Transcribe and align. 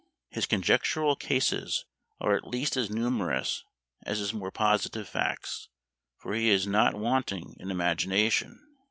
His 0.31 0.47
conjectural 0.47 1.15
cases 1.15 1.85
are 2.19 2.33
at 2.35 2.47
least 2.47 2.75
as 2.75 2.89
numerous 2.89 3.63
as 4.01 4.17
his 4.17 4.33
more 4.33 4.49
positive 4.49 5.07
facts; 5.07 5.69
for 6.17 6.33
he 6.33 6.49
is 6.49 6.65
not 6.65 6.95
wanting 6.95 7.55
in 7.59 7.69
imagination. 7.69 8.65